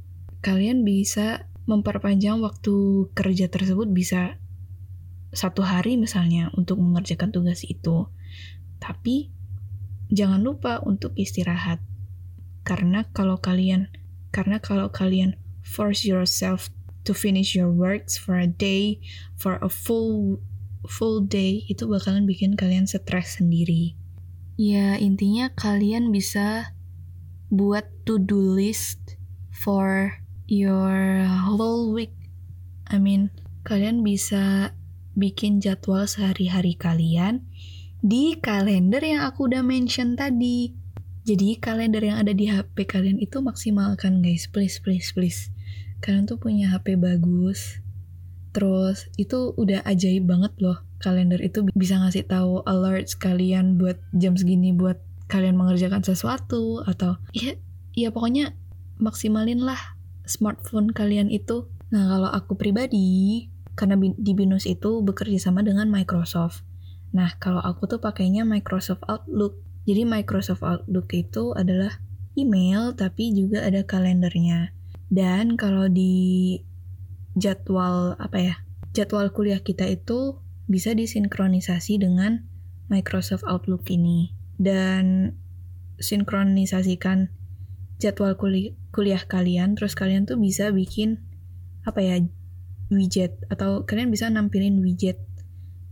kalian 0.44 0.84
bisa 0.84 1.48
memperpanjang 1.68 2.40
waktu 2.40 3.08
kerja 3.12 3.52
tersebut 3.52 3.92
bisa 3.92 4.40
satu 5.36 5.62
hari 5.62 6.00
misalnya 6.00 6.52
untuk 6.56 6.80
mengerjakan 6.80 7.32
tugas 7.32 7.64
itu. 7.68 8.08
Tapi 8.80 9.32
jangan 10.12 10.44
lupa 10.44 10.80
untuk 10.84 11.16
istirahat. 11.16 11.80
Karena 12.68 13.08
kalau 13.16 13.40
kalian 13.40 13.92
karena 14.36 14.60
kalau 14.60 14.92
kalian 14.92 15.40
force 15.64 16.04
yourself 16.04 16.68
to 17.08 17.16
finish 17.16 17.56
your 17.56 17.72
works 17.72 18.20
for 18.20 18.36
a 18.36 18.48
day, 18.48 19.00
for 19.40 19.56
a 19.64 19.72
full 19.72 20.44
full 20.88 21.24
day 21.24 21.64
itu 21.72 21.88
bakalan 21.88 22.28
bikin 22.28 22.60
kalian 22.60 22.88
stres 22.88 23.40
sendiri. 23.40 23.96
Ya, 24.58 24.98
intinya 24.98 25.54
kalian 25.54 26.10
bisa 26.12 26.76
buat 27.48 27.88
to-do 28.04 28.58
list 28.58 29.16
for 29.54 30.20
your 30.52 31.24
whole 31.48 31.94
week. 31.96 32.12
I 32.88 33.00
mean, 33.00 33.32
kalian 33.64 34.04
bisa 34.04 34.76
bikin 35.16 35.64
jadwal 35.64 36.06
sehari-hari 36.06 36.76
kalian 36.76 37.47
di 38.02 38.38
kalender 38.38 39.02
yang 39.02 39.26
aku 39.26 39.50
udah 39.50 39.66
mention 39.66 40.14
tadi. 40.14 40.74
Jadi 41.28 41.60
kalender 41.60 42.00
yang 42.00 42.24
ada 42.24 42.32
di 42.32 42.48
HP 42.48 42.88
kalian 42.88 43.20
itu 43.20 43.44
maksimalkan 43.44 44.24
guys, 44.24 44.48
please 44.48 44.80
please 44.80 45.12
please. 45.12 45.52
Kalian 46.00 46.30
tuh 46.30 46.40
punya 46.40 46.72
HP 46.72 46.96
bagus. 46.96 47.84
Terus 48.56 49.12
itu 49.20 49.52
udah 49.60 49.84
ajaib 49.84 50.24
banget 50.26 50.56
loh. 50.64 50.80
Kalender 51.04 51.38
itu 51.44 51.68
bisa 51.76 52.00
ngasih 52.00 52.26
tahu 52.26 52.64
alert 52.64 53.12
kalian 53.20 53.78
buat 53.78 54.00
jam 54.16 54.34
segini 54.34 54.74
buat 54.74 54.98
kalian 55.28 55.60
mengerjakan 55.60 56.02
sesuatu 56.02 56.82
atau 56.88 57.20
ya 57.36 57.60
ya 57.92 58.10
pokoknya 58.16 58.56
maksimalin 58.98 59.62
lah 59.62 59.98
smartphone 60.28 60.92
kalian 60.92 61.32
itu. 61.32 61.68
Nah, 61.92 62.08
kalau 62.08 62.30
aku 62.32 62.60
pribadi 62.60 63.48
karena 63.78 63.96
di 64.00 64.32
BINUS 64.34 64.68
itu 64.68 65.00
bekerja 65.06 65.50
sama 65.50 65.64
dengan 65.64 65.88
Microsoft. 65.88 66.68
Nah, 67.16 67.36
kalau 67.40 67.64
aku 67.64 67.88
tuh 67.88 68.00
pakainya 68.04 68.44
Microsoft 68.44 69.04
Outlook. 69.08 69.60
Jadi 69.88 70.04
Microsoft 70.04 70.64
Outlook 70.64 71.08
itu 71.16 71.56
adalah 71.56 72.04
email 72.36 72.92
tapi 72.94 73.32
juga 73.32 73.64
ada 73.64 73.88
kalendernya. 73.88 74.76
Dan 75.08 75.56
kalau 75.56 75.88
di 75.88 76.60
jadwal 77.40 78.20
apa 78.20 78.38
ya? 78.38 78.56
Jadwal 78.92 79.32
kuliah 79.32 79.64
kita 79.64 79.88
itu 79.88 80.42
bisa 80.68 80.92
disinkronisasi 80.92 82.04
dengan 82.04 82.44
Microsoft 82.92 83.48
Outlook 83.48 83.88
ini. 83.88 84.36
Dan 84.60 85.36
sinkronisasikan 85.98 87.32
jadwal 87.98 88.38
kuliah, 88.38 89.24
kalian 89.26 89.74
terus 89.74 89.98
kalian 89.98 90.30
tuh 90.30 90.38
bisa 90.38 90.70
bikin 90.70 91.26
apa 91.88 92.04
ya 92.04 92.16
widget 92.92 93.40
atau 93.52 93.84
kalian 93.84 94.12
bisa 94.12 94.28
nampilin 94.30 94.80
widget 94.80 95.27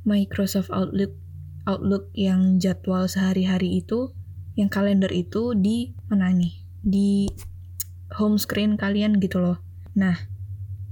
Microsoft 0.06 0.70
Outlook 0.70 1.18
Outlook 1.66 2.14
yang 2.14 2.62
jadwal 2.62 3.10
sehari-hari 3.10 3.82
itu 3.82 4.14
yang 4.54 4.70
kalender 4.70 5.10
itu 5.10 5.58
di 5.58 5.98
mana 6.08 6.30
nih? 6.32 6.54
Di 6.86 7.26
home 8.14 8.38
screen 8.38 8.78
kalian 8.78 9.18
gitu 9.18 9.42
loh. 9.42 9.60
Nah 9.98 10.16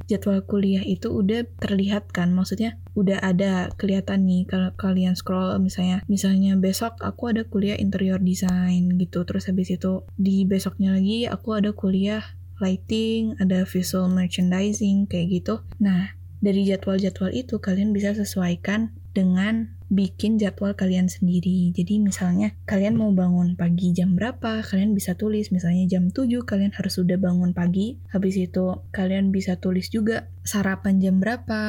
jadwal 0.09 0.43
kuliah 0.43 0.83
itu 0.83 1.13
udah 1.13 1.47
terlihat 1.61 2.11
kan? 2.11 2.33
Maksudnya 2.35 2.81
udah 2.97 3.21
ada 3.23 3.71
kelihatan 3.77 4.27
nih 4.27 4.49
kalau 4.49 4.73
kalian 4.75 5.15
scroll 5.15 5.55
misalnya 5.61 6.03
misalnya 6.11 6.57
besok 6.59 6.99
aku 6.99 7.31
ada 7.31 7.45
kuliah 7.47 7.77
interior 7.77 8.19
design 8.19 8.97
gitu. 8.97 9.23
Terus 9.23 9.47
habis 9.47 9.71
itu 9.71 10.03
di 10.17 10.43
besoknya 10.43 10.97
lagi 10.97 11.29
aku 11.29 11.55
ada 11.55 11.71
kuliah 11.71 12.25
lighting, 12.61 13.35
ada 13.41 13.65
visual 13.65 14.07
merchandising, 14.07 15.09
kayak 15.09 15.27
gitu. 15.41 15.55
Nah, 15.83 16.15
dari 16.39 16.63
jadwal-jadwal 16.63 17.31
itu 17.35 17.59
kalian 17.59 17.91
bisa 17.91 18.15
sesuaikan 18.15 18.95
dengan 19.13 19.77
bikin 19.93 20.41
jadwal 20.41 20.73
kalian 20.73 21.05
sendiri. 21.05 21.69
Jadi 21.69 22.01
misalnya 22.01 22.57
kalian 22.65 22.97
mau 22.97 23.13
bangun 23.13 23.53
pagi 23.53 23.93
jam 23.93 24.17
berapa, 24.17 24.65
kalian 24.65 24.97
bisa 24.97 25.13
tulis 25.13 25.53
misalnya 25.53 25.85
jam 25.85 26.09
7 26.09 26.41
kalian 26.43 26.73
harus 26.73 26.97
sudah 26.97 27.21
bangun 27.21 27.53
pagi. 27.53 28.01
Habis 28.09 28.41
itu 28.41 28.81
kalian 28.89 29.29
bisa 29.29 29.61
tulis 29.61 29.93
juga 29.93 30.27
sarapan 30.41 30.97
jam 30.97 31.21
berapa, 31.21 31.61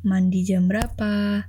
mandi 0.00 0.40
jam 0.48 0.66
berapa. 0.66 1.44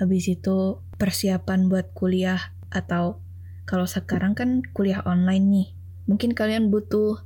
Habis 0.00 0.24
itu 0.40 0.80
persiapan 0.96 1.68
buat 1.68 1.92
kuliah 1.92 2.56
atau 2.72 3.20
kalau 3.68 3.84
sekarang 3.84 4.32
kan 4.32 4.64
kuliah 4.72 5.04
online 5.04 5.46
nih. 5.52 5.68
Mungkin 6.08 6.32
kalian 6.32 6.72
butuh 6.72 7.20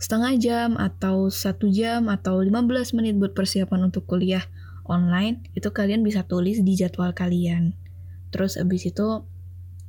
setengah 0.00 0.32
jam 0.40 0.70
atau 0.80 1.28
satu 1.28 1.68
jam 1.68 2.08
atau 2.08 2.40
15 2.40 2.96
menit 2.96 3.20
buat 3.20 3.36
persiapan 3.36 3.92
untuk 3.92 4.08
kuliah 4.08 4.48
online, 4.86 5.44
itu 5.56 5.72
kalian 5.72 6.04
bisa 6.04 6.24
tulis 6.24 6.60
di 6.60 6.72
jadwal 6.76 7.12
kalian. 7.16 7.76
Terus 8.30 8.60
abis 8.60 8.90
itu 8.90 9.24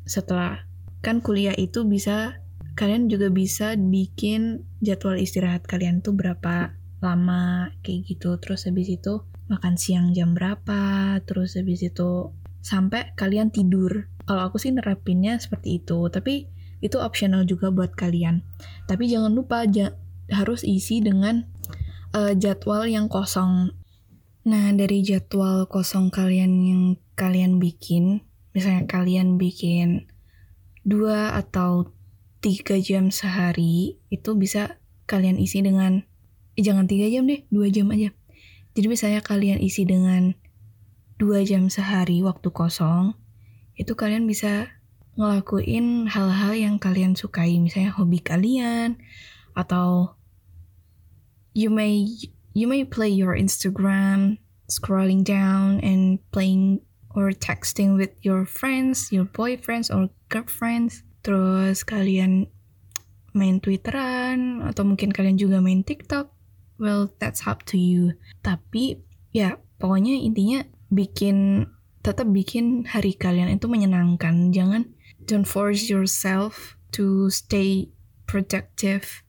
setelah 0.05 0.65
kan 1.01 1.21
kuliah 1.21 1.53
itu 1.57 1.85
bisa 1.85 2.41
kalian 2.75 3.07
juga 3.07 3.31
bisa 3.31 3.73
bikin 3.79 4.67
jadwal 4.83 5.15
istirahat 5.15 5.63
kalian 5.65 6.03
tuh 6.03 6.13
berapa 6.13 6.75
lama 6.99 7.71
kayak 7.81 8.09
gitu. 8.09 8.35
Terus 8.41 8.67
habis 8.67 8.91
itu 8.91 9.23
makan 9.47 9.77
siang 9.77 10.11
jam 10.11 10.33
berapa, 10.33 11.17
terus 11.23 11.55
habis 11.55 11.85
itu 11.85 12.33
sampai 12.65 13.13
kalian 13.13 13.53
tidur. 13.53 14.09
Kalau 14.25 14.49
aku 14.49 14.57
sih 14.57 14.73
nerapinnya 14.73 15.37
seperti 15.37 15.85
itu, 15.85 16.09
tapi 16.09 16.49
itu 16.81 16.97
optional 16.97 17.45
juga 17.45 17.69
buat 17.69 17.93
kalian. 17.93 18.41
Tapi 18.89 19.05
jangan 19.05 19.31
lupa 19.31 19.63
ja 19.69 19.93
harus 20.33 20.65
isi 20.65 20.99
dengan 20.99 21.45
uh, 22.17 22.33
jadwal 22.33 22.89
yang 22.89 23.05
kosong. 23.05 23.73
Nah, 24.45 24.69
dari 24.77 25.01
jadwal 25.01 25.65
kosong 25.65 26.13
kalian 26.13 26.53
yang 26.61 26.83
kalian 27.17 27.57
bikin, 27.57 28.21
misalnya 28.53 28.85
kalian 28.85 29.41
bikin 29.41 30.05
dua 30.85 31.33
atau 31.33 31.89
tiga 32.45 32.77
jam 32.77 33.09
sehari 33.09 33.97
itu 34.13 34.37
bisa 34.37 34.77
kalian 35.09 35.41
isi 35.41 35.65
dengan 35.65 36.05
eh, 36.53 36.61
jangan 36.61 36.85
tiga 36.85 37.09
jam 37.09 37.25
deh 37.25 37.41
dua 37.49 37.73
jam 37.73 37.89
aja. 37.89 38.13
Jadi 38.77 38.85
misalnya 38.85 39.25
kalian 39.25 39.57
isi 39.65 39.81
dengan 39.81 40.37
dua 41.17 41.41
jam 41.41 41.73
sehari 41.73 42.21
waktu 42.21 42.53
kosong 42.53 43.17
itu 43.73 43.97
kalian 43.97 44.29
bisa 44.29 44.69
ngelakuin 45.17 46.05
hal-hal 46.05 46.53
yang 46.53 46.75
kalian 46.77 47.17
sukai 47.17 47.57
misalnya 47.57 47.95
hobi 47.97 48.21
kalian 48.21 49.01
atau 49.57 50.19
you 51.55 51.71
may 51.71 52.05
you 52.55 52.71
may 52.71 52.87
play 52.87 53.11
your 53.11 53.35
Instagram 53.35 54.39
scrolling 54.71 55.27
down 55.27 55.83
and 55.83 56.17
playing 56.31 56.79
or 57.11 57.29
texting 57.35 57.99
with 57.99 58.15
your 58.23 58.47
friends, 58.47 59.11
your 59.11 59.27
boyfriends 59.27 59.91
or 59.91 60.09
girlfriends. 60.31 61.03
Terus 61.21 61.83
kalian 61.83 62.47
main 63.35 63.59
Twitteran 63.59 64.63
atau 64.63 64.87
mungkin 64.87 65.11
kalian 65.11 65.35
juga 65.35 65.59
main 65.59 65.83
TikTok. 65.83 66.31
Well, 66.79 67.11
that's 67.19 67.43
up 67.43 67.67
to 67.71 67.77
you. 67.77 68.15
Tapi 68.39 69.03
ya 69.35 69.59
pokoknya 69.77 70.15
intinya 70.15 70.63
bikin 70.87 71.67
tetap 71.99 72.31
bikin 72.31 72.87
hari 72.87 73.19
kalian 73.19 73.51
itu 73.51 73.67
menyenangkan. 73.67 74.55
Jangan 74.55 74.95
don't 75.27 75.47
force 75.47 75.91
yourself 75.91 76.79
to 76.95 77.27
stay 77.27 77.91
productive 78.23 79.27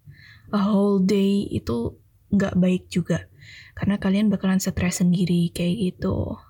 a 0.54 0.62
whole 0.62 1.02
day 1.02 1.50
itu 1.50 1.99
nggak 2.33 2.59
baik 2.59 2.90
juga 2.90 3.30
karena 3.76 4.00
kalian 4.00 4.33
bakalan 4.33 4.59
stres 4.59 5.04
sendiri 5.04 5.52
kayak 5.52 5.75
gitu. 5.95 6.40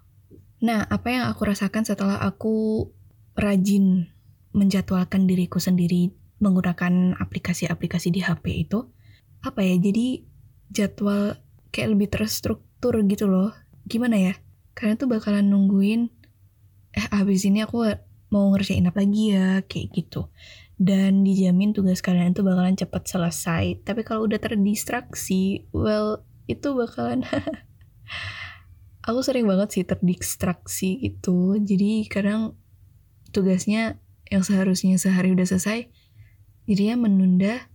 Nah, 0.62 0.86
apa 0.88 1.08
yang 1.12 1.24
aku 1.28 1.42
rasakan 1.44 1.84
setelah 1.84 2.22
aku 2.22 2.88
rajin 3.36 4.08
menjadwalkan 4.56 5.28
diriku 5.28 5.60
sendiri 5.60 6.16
menggunakan 6.40 7.16
aplikasi-aplikasi 7.20 8.08
di 8.14 8.24
HP 8.24 8.68
itu, 8.68 8.88
apa 9.44 9.60
ya, 9.60 9.76
jadi 9.76 10.24
jadwal 10.72 11.36
kayak 11.74 11.92
lebih 11.92 12.08
terstruktur 12.08 12.96
gitu 13.04 13.28
loh. 13.28 13.52
Gimana 13.84 14.16
ya? 14.16 14.34
Kalian 14.72 14.96
tuh 14.96 15.08
bakalan 15.08 15.48
nungguin, 15.48 16.08
eh 16.96 17.06
habis 17.12 17.44
ini 17.44 17.64
aku 17.64 17.84
mau 18.32 18.48
ngerjain 18.52 18.84
apa 18.88 19.04
lagi 19.04 19.36
ya, 19.36 19.60
kayak 19.64 19.92
gitu. 19.92 20.32
Dan 20.76 21.24
dijamin 21.24 21.72
tugas 21.72 22.04
kalian 22.04 22.36
itu 22.36 22.44
bakalan 22.44 22.76
cepat 22.76 23.08
selesai. 23.08 23.80
Tapi 23.80 24.04
kalau 24.04 24.28
udah 24.28 24.36
terdistraksi, 24.36 25.64
well, 25.72 26.20
itu 26.46 26.76
bakalan 26.76 27.24
aku 29.08 29.22
sering 29.22 29.46
banget 29.46 29.68
sih 29.72 29.84
terdistraksi 29.88 31.00
gitu. 31.00 31.56
Jadi 31.56 32.04
kadang 32.10 32.58
tugasnya 33.30 33.98
yang 34.26 34.42
seharusnya 34.42 34.98
sehari 34.98 35.30
udah 35.30 35.46
selesai 35.46 35.86
jadinya 36.66 37.06
menunda 37.06 37.70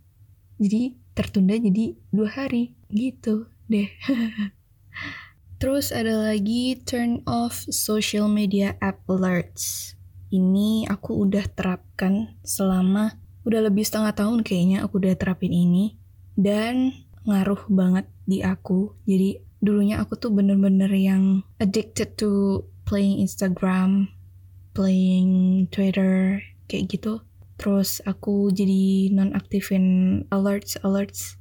jadi 0.60 1.00
tertunda 1.16 1.56
jadi 1.56 1.96
dua 2.12 2.30
hari. 2.30 2.76
Gitu 2.92 3.48
deh. 3.72 3.88
Terus 5.62 5.94
ada 5.94 6.18
lagi 6.18 6.76
turn 6.84 7.24
off 7.24 7.64
social 7.70 8.28
media 8.28 8.76
app 8.84 9.06
alerts 9.08 9.96
ini 10.32 10.88
aku 10.88 11.28
udah 11.28 11.46
terapkan 11.52 12.40
selama 12.42 13.20
udah 13.44 13.68
lebih 13.68 13.84
setengah 13.84 14.16
tahun 14.16 14.42
kayaknya 14.48 14.88
aku 14.88 15.04
udah 15.04 15.14
terapin 15.20 15.52
ini 15.52 16.00
dan 16.40 16.96
ngaruh 17.28 17.70
banget 17.70 18.10
di 18.26 18.42
aku 18.42 18.96
jadi 19.06 19.44
dulunya 19.62 20.02
aku 20.02 20.18
tuh 20.18 20.34
bener-bener 20.34 20.90
yang 20.90 21.46
addicted 21.62 22.18
to 22.18 22.66
playing 22.92 23.22
Instagram, 23.22 24.10
playing 24.74 25.64
Twitter, 25.70 26.42
kayak 26.66 26.92
gitu. 26.92 27.22
Terus 27.62 28.02
aku 28.10 28.50
jadi 28.50 29.14
nonaktifin 29.14 29.86
alerts 30.34 30.82
alerts. 30.82 31.38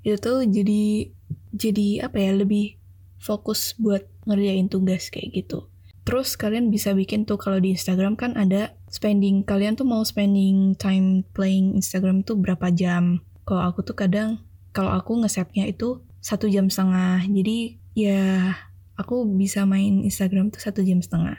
Itu 0.00 0.16
tuh 0.18 0.38
jadi 0.48 1.12
jadi 1.52 2.08
apa 2.08 2.16
ya 2.18 2.32
lebih 2.32 2.80
fokus 3.20 3.76
buat 3.76 4.08
ngerjain 4.24 4.72
tugas 4.72 5.12
kayak 5.12 5.44
gitu. 5.44 5.68
Terus 6.02 6.34
kalian 6.34 6.74
bisa 6.74 6.90
bikin 6.98 7.22
tuh 7.22 7.38
kalau 7.38 7.62
di 7.62 7.78
Instagram 7.78 8.18
kan 8.18 8.34
ada 8.34 8.74
spending 8.90 9.46
kalian 9.46 9.78
tuh 9.78 9.86
mau 9.86 10.02
spending 10.02 10.74
time 10.74 11.22
playing 11.30 11.78
Instagram 11.78 12.26
tuh 12.26 12.34
berapa 12.34 12.74
jam. 12.74 13.22
Kalau 13.46 13.62
aku 13.70 13.86
tuh 13.86 13.94
kadang 13.94 14.42
kalau 14.74 14.90
aku 14.90 15.22
ngesetnya 15.22 15.70
itu 15.70 16.02
satu 16.18 16.50
jam 16.50 16.66
setengah. 16.66 17.22
Jadi 17.30 17.78
ya 17.94 18.58
aku 18.98 19.26
bisa 19.30 19.62
main 19.62 20.02
Instagram 20.02 20.50
tuh 20.50 20.58
satu 20.58 20.82
jam 20.82 20.98
setengah. 20.98 21.38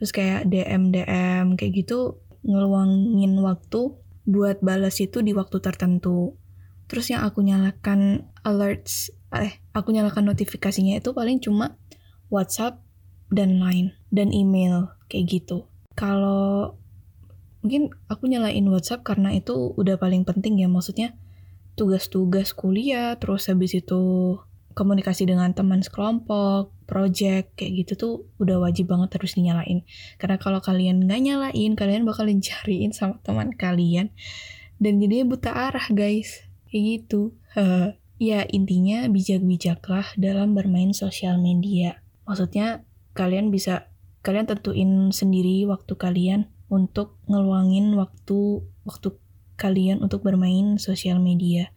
Terus 0.00 0.16
kayak 0.16 0.48
DM 0.48 0.96
DM 0.96 1.60
kayak 1.60 1.84
gitu 1.84 2.24
ngeluangin 2.40 3.36
waktu 3.44 4.00
buat 4.24 4.64
balas 4.64 4.96
itu 5.04 5.20
di 5.20 5.36
waktu 5.36 5.60
tertentu. 5.60 6.40
Terus 6.88 7.12
yang 7.12 7.20
aku 7.20 7.44
nyalakan 7.44 8.32
alerts 8.48 9.12
eh 9.30 9.60
aku 9.76 9.92
nyalakan 9.94 10.32
notifikasinya 10.32 10.98
itu 10.98 11.12
paling 11.12 11.38
cuma 11.38 11.78
WhatsApp 12.32 12.82
dan 13.30 13.62
Line 13.62 13.96
dan 14.10 14.34
email 14.34 14.94
kayak 15.06 15.40
gitu 15.40 15.66
kalau 15.94 16.74
mungkin 17.64 17.94
aku 18.10 18.26
nyalain 18.26 18.66
WhatsApp 18.68 19.06
karena 19.06 19.36
itu 19.36 19.74
udah 19.76 19.96
paling 19.96 20.26
penting 20.26 20.58
ya 20.60 20.68
maksudnya 20.68 21.16
tugas-tugas 21.80 22.52
kuliah, 22.52 23.16
terus 23.16 23.48
habis 23.48 23.72
itu 23.72 24.36
komunikasi 24.76 25.24
dengan 25.24 25.56
teman 25.56 25.80
sekelompok, 25.80 26.76
project, 26.84 27.56
kayak 27.56 27.84
gitu 27.84 27.92
tuh 27.96 28.14
udah 28.36 28.60
wajib 28.60 28.92
banget 28.92 29.16
harus 29.16 29.32
dinyalain. 29.32 29.88
Karena 30.20 30.36
kalau 30.36 30.60
kalian 30.60 31.08
nggak 31.08 31.20
nyalain, 31.24 31.72
kalian 31.80 32.04
bakal 32.04 32.28
cariin 32.46 32.92
sama 32.92 33.16
teman 33.24 33.56
kalian. 33.56 34.12
Dan 34.76 35.00
jadinya 35.00 35.32
buta 35.32 35.50
arah 35.52 35.88
guys. 35.88 36.44
Kayak 36.68 36.84
gitu. 36.84 37.34
ya 38.20 38.44
intinya 38.52 39.08
bijak-bijaklah 39.08 40.12
dalam 40.20 40.52
bermain 40.52 40.92
sosial 40.92 41.40
media. 41.40 42.04
Maksudnya 42.28 42.84
kalian 43.12 43.50
bisa, 43.52 43.90
kalian 44.22 44.46
tentuin 44.46 45.10
sendiri 45.10 45.64
waktu 45.66 45.96
kalian 45.96 46.52
untuk 46.70 47.18
ngeluangin 47.26 47.98
waktu 47.98 48.62
waktu 48.86 49.18
kalian 49.58 50.00
untuk 50.00 50.24
bermain 50.24 50.80
sosial 50.80 51.20
media. 51.20 51.74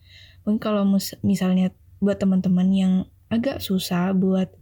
Mungkin 0.47 0.61
kalau 0.61 0.87
misalnya 1.25 1.75
buat 1.99 2.19
teman-teman 2.19 2.69
yang 2.71 2.93
agak 3.27 3.59
susah 3.59 4.15
buat 4.15 4.53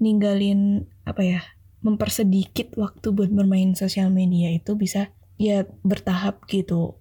ninggalin 0.00 0.90
apa 1.08 1.22
ya, 1.24 1.40
mempersedikit 1.80 2.76
waktu 2.76 3.12
buat 3.16 3.32
bermain 3.32 3.72
sosial 3.72 4.12
media 4.12 4.52
itu 4.52 4.76
bisa 4.76 5.12
ya 5.40 5.64
bertahap 5.80 6.44
gitu. 6.52 7.00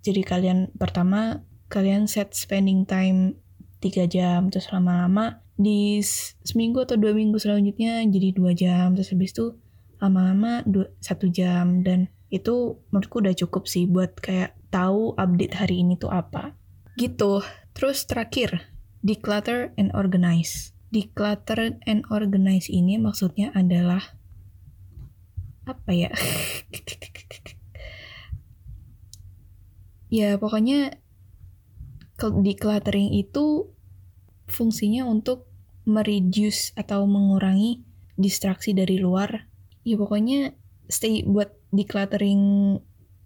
Jadi 0.00 0.24
kalian 0.24 0.72
pertama 0.76 1.44
kalian 1.68 2.08
set 2.08 2.32
spending 2.32 2.88
time 2.88 3.36
3 3.84 4.08
jam 4.08 4.48
terus 4.48 4.72
lama-lama 4.72 5.43
di 5.54 6.02
seminggu 6.42 6.82
atau 6.82 6.98
dua 6.98 7.14
minggu 7.14 7.38
selanjutnya 7.38 8.02
jadi 8.10 8.34
dua 8.34 8.58
jam 8.58 8.98
terus 8.98 9.14
habis 9.14 9.30
itu 9.30 9.54
lama-lama 10.02 10.66
satu 10.98 11.30
jam 11.30 11.86
dan 11.86 12.10
itu 12.34 12.82
menurutku 12.90 13.22
udah 13.22 13.38
cukup 13.38 13.70
sih 13.70 13.86
buat 13.86 14.18
kayak 14.18 14.58
tahu 14.74 15.14
update 15.14 15.54
hari 15.54 15.86
ini 15.86 15.94
tuh 15.94 16.10
apa. 16.10 16.58
Gitu. 16.98 17.46
Terus 17.78 18.02
terakhir, 18.10 18.74
declutter 19.06 19.70
and 19.78 19.94
organize. 19.94 20.74
Declutter 20.90 21.78
and 21.86 22.02
organize 22.10 22.66
ini 22.66 22.98
maksudnya 22.98 23.54
adalah 23.54 24.18
apa 25.62 25.90
ya? 25.94 26.10
ya 30.18 30.34
pokoknya 30.42 30.98
decluttering 32.18 33.14
itu 33.14 33.70
fungsinya 34.54 35.04
untuk 35.04 35.50
mereduce 35.84 36.72
atau 36.78 37.04
mengurangi 37.04 37.84
distraksi 38.16 38.72
dari 38.72 38.96
luar. 38.96 39.50
Ya 39.84 40.00
pokoknya 40.00 40.56
stay 40.88 41.26
buat 41.26 41.52
decluttering 41.74 42.78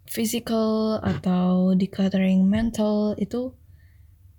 physical 0.09 0.97
atau 1.05 1.77
decluttering 1.77 2.49
mental 2.49 3.13
itu 3.21 3.53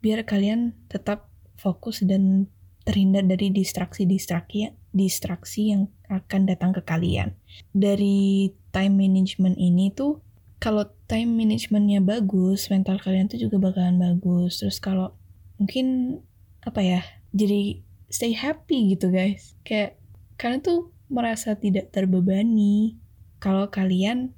biar 0.02 0.26
kalian 0.26 0.74
tetap 0.90 1.30
fokus 1.54 2.02
dan 2.02 2.50
terhindar 2.82 3.22
dari 3.22 3.52
distraksi-distraksi 3.52 4.72
distraksi 4.90 5.70
yang 5.70 5.86
akan 6.10 6.50
datang 6.50 6.74
ke 6.74 6.82
kalian. 6.82 7.38
Dari 7.70 8.50
time 8.74 8.98
management 8.98 9.54
ini 9.60 9.94
tuh 9.94 10.18
kalau 10.60 10.84
time 11.08 11.40
managementnya 11.40 12.04
bagus, 12.04 12.68
mental 12.68 13.00
kalian 13.00 13.30
tuh 13.30 13.40
juga 13.40 13.56
bakalan 13.56 13.96
bagus. 13.96 14.60
Terus 14.60 14.76
kalau 14.76 15.16
mungkin 15.56 16.18
apa 16.60 16.80
ya, 16.84 17.00
jadi 17.32 17.80
stay 18.10 18.34
happy 18.34 18.92
gitu 18.96 19.08
guys. 19.08 19.54
Kayak 19.64 19.96
kalian 20.36 20.60
tuh 20.60 20.80
merasa 21.10 21.56
tidak 21.56 21.90
terbebani 21.94 23.00
kalau 23.40 23.72
kalian 23.72 24.36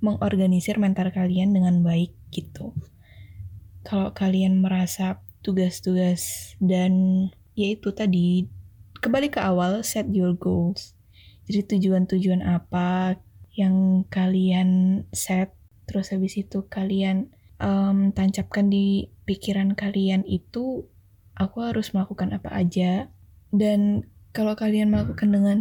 mengorganisir 0.00 0.80
mental 0.80 1.12
kalian 1.12 1.52
dengan 1.52 1.84
baik 1.84 2.16
gitu. 2.32 2.72
Kalau 3.84 4.12
kalian 4.16 4.60
merasa 4.64 5.20
tugas-tugas 5.40 6.54
dan 6.60 7.28
yaitu 7.56 7.92
tadi 7.92 8.48
kembali 9.00 9.28
ke 9.32 9.40
awal 9.40 9.84
set 9.84 10.08
your 10.12 10.32
goals. 10.36 10.96
Jadi 11.48 11.76
tujuan-tujuan 11.76 12.44
apa 12.44 13.18
yang 13.56 14.06
kalian 14.08 15.02
set 15.10 15.52
terus 15.84 16.14
habis 16.14 16.38
itu 16.38 16.70
kalian 16.70 17.34
um, 17.58 18.14
tancapkan 18.14 18.70
di 18.70 19.10
pikiran 19.26 19.74
kalian 19.74 20.22
itu 20.22 20.86
aku 21.40 21.64
harus 21.64 21.96
melakukan 21.96 22.36
apa 22.36 22.52
aja. 22.52 23.08
Dan 23.48 24.04
kalau 24.36 24.52
kalian 24.52 24.92
melakukan 24.92 25.32
dengan 25.32 25.58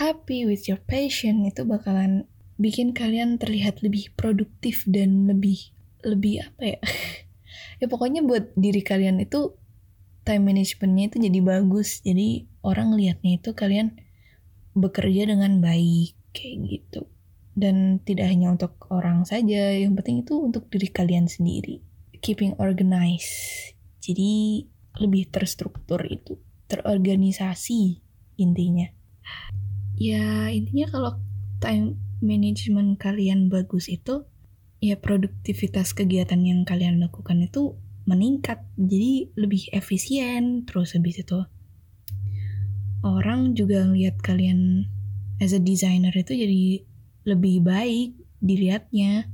happy 0.00 0.48
with 0.48 0.64
your 0.64 0.80
passion 0.88 1.44
itu 1.44 1.68
bakalan 1.68 2.24
bikin 2.58 2.96
kalian 2.96 3.36
terlihat 3.36 3.84
lebih 3.84 4.10
produktif 4.16 4.82
dan 4.88 5.28
lebih 5.28 5.70
lebih 6.02 6.48
apa 6.48 6.64
ya? 6.64 6.80
Ya 7.78 7.86
pokoknya 7.86 8.26
buat 8.26 8.50
diri 8.58 8.82
kalian 8.82 9.22
itu 9.22 9.54
time 10.26 10.50
managementnya 10.50 11.14
itu 11.14 11.16
jadi 11.30 11.38
bagus. 11.46 12.02
Jadi 12.02 12.50
orang 12.66 12.90
lihatnya 12.98 13.38
itu 13.38 13.54
kalian 13.54 13.94
bekerja 14.74 15.30
dengan 15.30 15.62
baik 15.62 16.18
kayak 16.34 16.56
gitu. 16.66 17.06
Dan 17.54 18.02
tidak 18.02 18.34
hanya 18.34 18.50
untuk 18.50 18.74
orang 18.90 19.22
saja 19.22 19.78
yang 19.78 19.94
penting 19.94 20.26
itu 20.26 20.42
untuk 20.42 20.66
diri 20.66 20.90
kalian 20.90 21.30
sendiri. 21.30 21.86
Keeping 22.18 22.58
organized. 22.58 23.78
Jadi 24.02 24.66
lebih 24.98 25.30
terstruktur 25.30 26.02
itu 26.06 26.38
terorganisasi 26.68 28.02
intinya. 28.38 28.86
Ya 29.98 30.52
intinya 30.52 30.86
kalau 30.90 31.12
time 31.58 31.98
management 32.22 32.98
kalian 33.02 33.50
bagus 33.50 33.90
itu 33.90 34.26
ya 34.78 34.94
produktivitas 34.94 35.90
kegiatan 35.94 36.38
yang 36.42 36.62
kalian 36.62 37.02
lakukan 37.02 37.42
itu 37.42 37.74
meningkat. 38.06 38.62
Jadi 38.78 39.34
lebih 39.34 39.70
efisien 39.74 40.66
terus 40.66 40.94
habis 40.94 41.18
itu 41.18 41.42
orang 43.02 43.54
juga 43.54 43.86
ngeliat 43.86 44.18
kalian 44.22 44.90
as 45.38 45.54
a 45.54 45.62
designer 45.62 46.14
itu 46.14 46.34
jadi 46.34 46.66
lebih 47.26 47.62
baik 47.62 48.14
dilihatnya. 48.38 49.30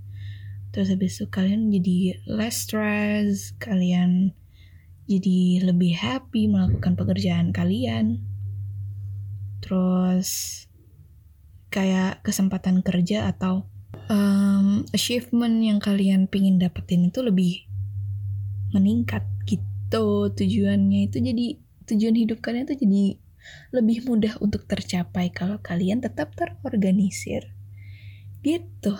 Terus 0.74 0.90
habis 0.90 1.20
itu 1.20 1.30
kalian 1.30 1.70
jadi 1.70 2.24
less 2.26 2.66
stress 2.66 3.54
kalian 3.62 4.34
jadi 5.04 5.66
lebih 5.66 5.94
happy 5.96 6.48
melakukan 6.48 6.96
pekerjaan 6.96 7.52
kalian 7.52 8.24
terus 9.60 10.64
kayak 11.72 12.22
kesempatan 12.22 12.84
kerja 12.84 13.28
atau 13.32 13.66
um, 14.08 14.84
achievement 14.92 15.60
yang 15.64 15.80
kalian 15.80 16.28
pingin 16.28 16.60
dapetin 16.60 17.08
itu 17.08 17.20
lebih 17.24 17.64
meningkat 18.72 19.24
gitu 19.48 20.30
tujuannya 20.32 21.10
itu 21.10 21.18
jadi 21.20 21.46
tujuan 21.88 22.16
hidup 22.16 22.38
kalian 22.40 22.68
itu 22.68 22.80
jadi 22.84 23.04
lebih 23.76 24.08
mudah 24.08 24.40
untuk 24.40 24.64
tercapai 24.64 25.28
kalau 25.28 25.60
kalian 25.60 26.00
tetap 26.00 26.32
terorganisir 26.32 27.54
Gitu. 28.44 28.92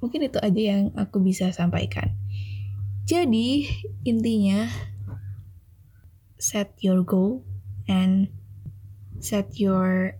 Mungkin 0.00 0.32
itu 0.32 0.40
aja 0.40 0.56
yang 0.56 0.96
aku 0.96 1.20
bisa 1.20 1.52
sampaikan. 1.52 2.16
Jadi, 3.04 3.68
intinya 4.08 4.64
set 6.38 6.74
your 6.78 7.02
goal 7.02 7.44
and 7.86 8.28
set 9.20 9.58
your 9.58 10.14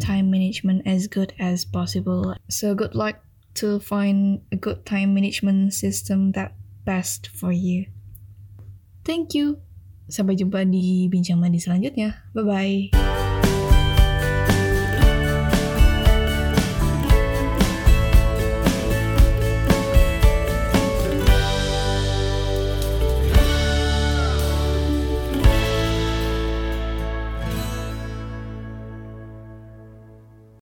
time 0.00 0.30
management 0.30 0.86
as 0.86 1.06
good 1.06 1.32
as 1.38 1.64
possible. 1.64 2.34
So 2.48 2.74
good 2.74 2.94
luck 2.94 3.22
to 3.56 3.80
find 3.80 4.42
a 4.52 4.56
good 4.56 4.84
time 4.84 5.14
management 5.14 5.74
system 5.74 6.32
that 6.32 6.54
best 6.84 7.28
for 7.28 7.52
you. 7.52 7.86
Thank 9.04 9.34
you. 9.34 9.58
Sampai 10.06 10.38
jumpa 10.38 10.62
di 10.62 11.10
bincang 11.10 11.42
mandi 11.42 11.58
selanjutnya. 11.58 12.22
Bye 12.30 12.46
bye. 12.46 13.05